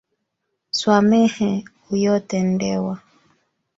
Swamehe 0.77 1.49
uyotendewa. 1.93 2.95